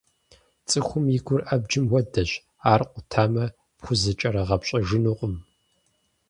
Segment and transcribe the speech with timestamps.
[0.69, 2.31] ЦӀыхум и гур абджым хуэдэщ,
[2.71, 3.45] ар къутамэ,
[3.77, 5.35] пхузэкӀэрыгъэпщӀэжынукъым.